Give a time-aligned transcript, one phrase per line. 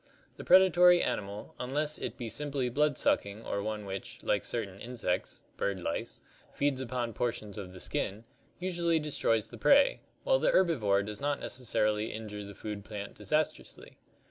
[0.37, 4.17] The 40 ORGANIC EVOLUTION predatory animal, unless it be simply blood sucking or one which,
[4.23, 8.23] like certain insects (bird lice), feeds upon portions of the skin,
[8.57, 13.93] usually destroys the prey, while the herbivore does not necessarily injure the food plant disastrously.